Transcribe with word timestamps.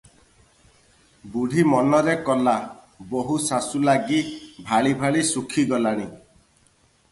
ବୁଢ଼ୀ 1.33 1.65
ମନରେ 1.73 2.15
କଲା, 2.29 2.55
ବୋହୂ 3.13 3.37
ଶାଶୁ 3.49 3.83
ଲାଗି 3.91 4.25
ଭାଳି 4.71 4.97
ଭାଳି 5.05 5.25
ଶୁଖି 5.31 5.69
ଗଲାଣି। 5.75 6.11